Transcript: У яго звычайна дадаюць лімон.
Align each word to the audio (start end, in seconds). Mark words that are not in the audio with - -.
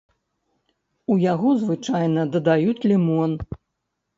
У 1.15 1.17
яго 1.33 1.49
звычайна 1.65 2.25
дадаюць 2.37 2.85
лімон. 2.91 3.31